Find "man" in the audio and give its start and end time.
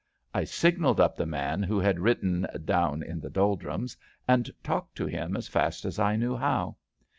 1.27-1.61